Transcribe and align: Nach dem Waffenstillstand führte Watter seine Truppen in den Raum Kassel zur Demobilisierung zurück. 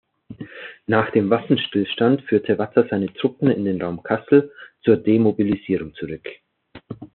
Nach 0.87 1.11
dem 1.11 1.29
Waffenstillstand 1.29 2.23
führte 2.23 2.57
Watter 2.57 2.87
seine 2.89 3.13
Truppen 3.13 3.51
in 3.51 3.65
den 3.65 3.79
Raum 3.83 4.01
Kassel 4.01 4.51
zur 4.83 4.97
Demobilisierung 4.97 5.93
zurück. 5.93 6.27